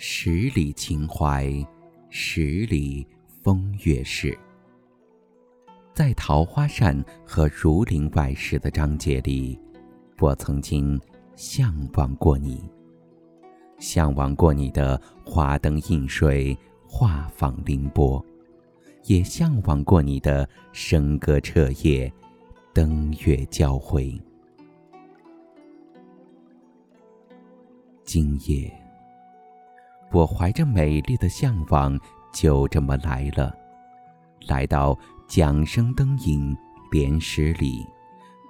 [0.00, 1.52] 十里秦淮，
[2.08, 3.04] 十里
[3.42, 4.38] 风月事。
[5.92, 9.58] 在《桃花扇》和《儒林外事》的章节里，
[10.20, 11.00] 我曾经
[11.34, 12.62] 向往过你，
[13.80, 18.24] 向往过你的花灯映水、画舫凌波，
[19.06, 22.10] 也向往过你的笙歌彻夜、
[22.72, 24.16] 灯月交辉。
[28.04, 28.72] 今夜。
[30.10, 31.98] 我怀着美丽的向往，
[32.32, 33.54] 就这么来了，
[34.46, 36.56] 来到桨声灯影
[36.90, 37.84] 莲石里，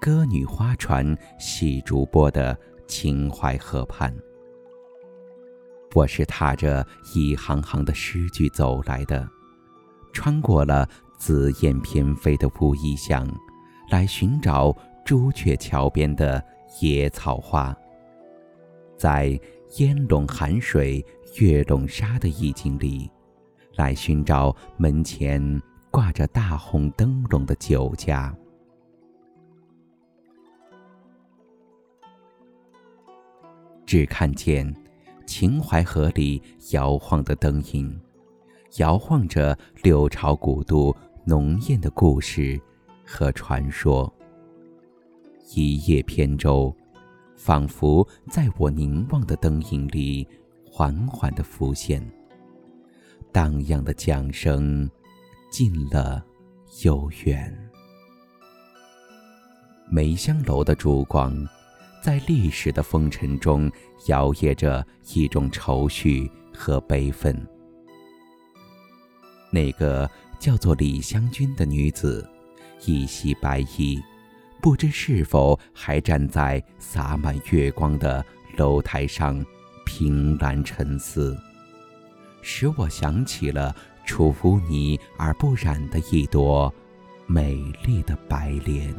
[0.00, 4.14] 歌女花船戏竹波的秦淮河畔。
[5.94, 9.28] 我是踏着一行行的诗句走来的，
[10.12, 13.28] 穿过了紫燕翩飞的乌衣巷，
[13.90, 14.72] 来寻找
[15.04, 16.40] 朱雀桥边的
[16.80, 17.76] 野草花，
[18.98, 19.40] 在
[19.78, 21.02] 烟笼寒水。
[21.36, 23.08] 月笼沙的意境里，
[23.76, 28.34] 来寻找门前挂着大红灯笼的酒家。
[33.86, 34.74] 只看见
[35.26, 36.42] 秦淮河里
[36.72, 38.00] 摇晃的灯影，
[38.78, 42.60] 摇晃着六朝古都浓艳的故事
[43.06, 44.12] 和传说。
[45.54, 46.74] 一叶扁舟，
[47.38, 50.28] 仿佛在我凝望的灯影里。
[50.70, 52.00] 缓缓的浮现，
[53.32, 54.88] 荡漾的桨声，
[55.50, 56.24] 近了
[56.84, 57.52] 又远。
[59.90, 61.34] 梅香楼的烛光，
[62.00, 63.68] 在历史的风尘中
[64.06, 67.34] 摇曳着一种愁绪和悲愤。
[69.50, 72.24] 那个叫做李香君的女子，
[72.84, 74.00] 一袭白衣，
[74.60, 78.24] 不知是否还站在洒满月光的
[78.56, 79.44] 楼台上。
[79.90, 81.34] 凭栏沉思，
[82.42, 83.74] 使我想起了
[84.04, 86.70] 出污泥而不染的一朵
[87.26, 87.54] 美
[87.86, 88.94] 丽的白莲。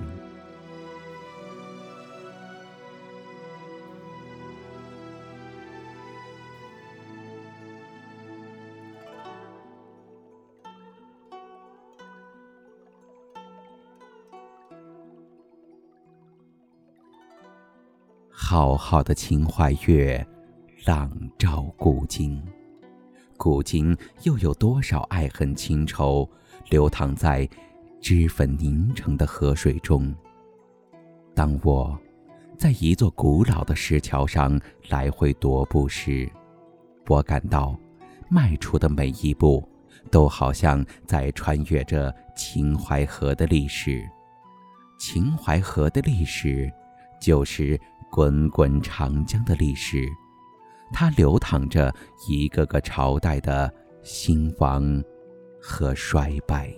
[18.52, 20.26] 浩浩的秦淮月。
[20.84, 22.42] 朗照古今，
[23.38, 26.28] 古今又有多少爱恨情仇
[26.68, 27.48] 流淌在
[28.02, 30.12] 脂粉凝成的河水中？
[31.36, 31.96] 当我
[32.58, 36.28] 在一座古老的石桥上来回踱步时，
[37.06, 37.80] 我感到
[38.32, 39.64] 迈出的每一步
[40.10, 44.04] 都好像在穿越着秦淮河的历史。
[44.98, 46.68] 秦淮河的历史，
[47.22, 50.08] 就是滚滚长江的历史。
[50.92, 51.94] 它流淌着
[52.28, 53.72] 一个个朝代的
[54.04, 55.04] 兴亡
[55.62, 56.74] 和衰败。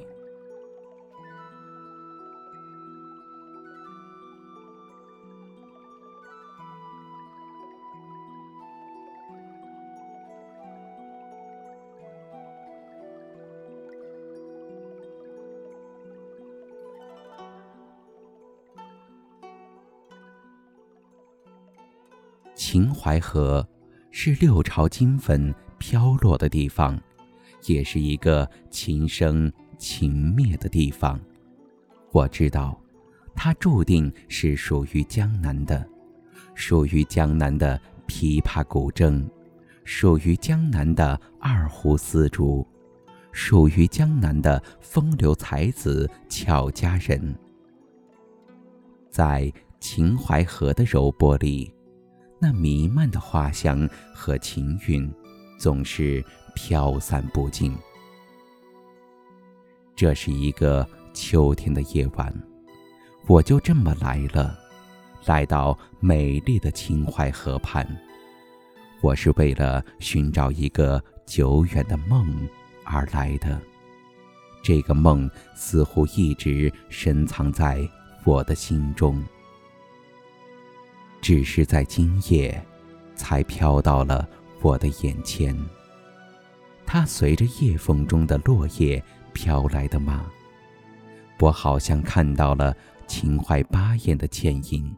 [22.64, 23.68] 秦淮河。
[24.12, 26.96] 是六朝金粉飘落的地方，
[27.66, 31.20] 也是一个琴生情灭的地方。
[32.12, 32.80] 我知道，
[33.34, 35.84] 它注定是属于江南的，
[36.54, 39.28] 属于江南的琵琶古筝，
[39.84, 42.64] 属于江南的二胡丝竹，
[43.32, 47.36] 属于江南的风流才子俏佳人。
[49.10, 51.74] 在秦淮河的柔波里。
[52.44, 55.14] 那弥漫的花香和情韵，
[55.60, 57.72] 总是飘散不尽。
[59.96, 62.34] 这是一个秋天的夜晚，
[63.28, 64.58] 我就这么来了，
[65.28, 67.88] 来到美丽的秦淮河畔。
[69.04, 72.50] 我是为了寻找一个久远的梦
[72.84, 73.62] 而来的，
[74.64, 77.88] 这个梦似乎一直深藏在
[78.24, 79.24] 我的心中。
[81.22, 82.60] 只是在今夜，
[83.16, 84.28] 才飘到了
[84.62, 85.56] 我的眼前。
[86.86, 89.02] 它随着夜风中的落叶
[89.32, 90.26] 飘来的吗？
[91.40, 92.76] 我好像看到了
[93.08, 94.94] 秦淮八艳的倩影，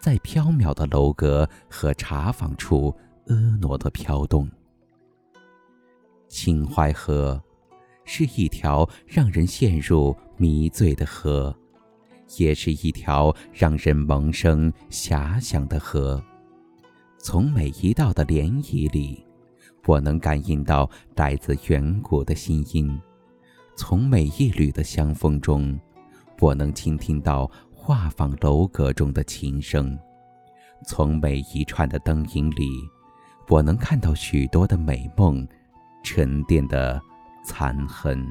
[0.00, 2.94] 在飘渺的楼阁和茶坊处
[3.26, 4.50] 婀娜的飘动。
[6.28, 7.40] 秦淮河，
[8.04, 11.56] 是一条让人陷入迷醉的河。
[12.38, 16.22] 也是一条让人萌生遐想的河。
[17.18, 19.24] 从每一道的涟漪里，
[19.86, 23.00] 我能感应到来自远古的心音，
[23.76, 25.78] 从每一缕的香风中，
[26.40, 29.96] 我能倾听到画舫楼阁中的琴声；
[30.84, 32.68] 从每一串的灯影里，
[33.48, 35.46] 我能看到许多的美梦
[36.02, 37.00] 沉淀的
[37.44, 38.26] 残痕。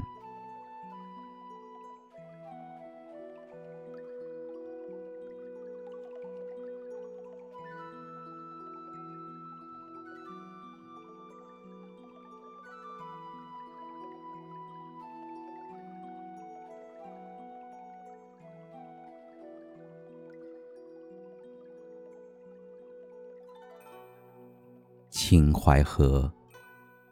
[25.27, 26.31] 秦淮河，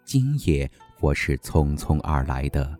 [0.05, 0.69] 今夜
[0.99, 2.77] 我是匆匆而来的，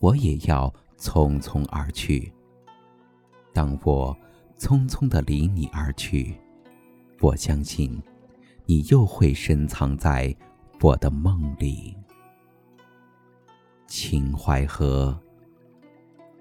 [0.00, 2.32] 我也要匆匆而去。
[3.52, 4.16] 当我
[4.58, 6.34] 匆匆的离你而去，
[7.20, 8.02] 我相信，
[8.64, 10.34] 你又会深藏在
[10.80, 11.94] 我的梦里。
[13.86, 15.14] 秦淮河，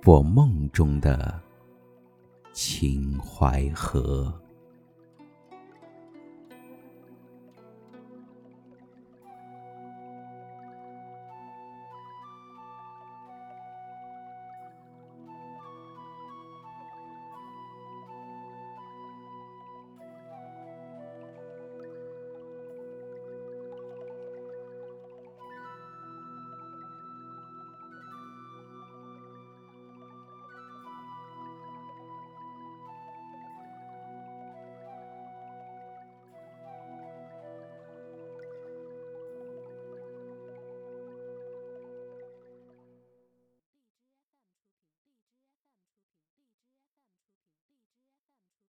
[0.05, 1.37] 我梦中的
[2.53, 4.33] 秦淮河。